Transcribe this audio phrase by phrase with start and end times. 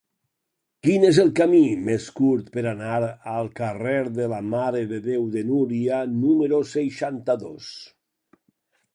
[0.85, 2.95] Quin és el camí més curt per anar
[3.33, 7.69] al carrer de la Mare de Déu de Núria número seixanta-dos?